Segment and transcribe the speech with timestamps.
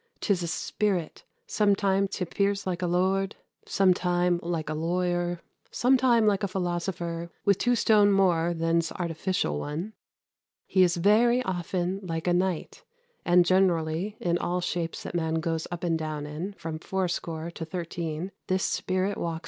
[0.19, 3.35] 'Tis a spirit: sometime 't appears like a lord;
[3.67, 9.59] sometime like a lawyer; sometime like a philosopher with two stones more than 's artificial
[9.59, 9.93] one:
[10.65, 12.83] he is very often like a knight;
[13.25, 17.63] and, generally, in all shapes that man goes up and down in, from fourscore to
[17.63, 19.39] thirteen, this spirit walks in."